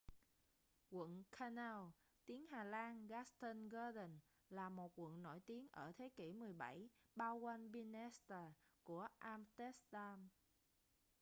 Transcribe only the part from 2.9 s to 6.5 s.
grachtengordel là một quận nổi tiếng ở thế kỷ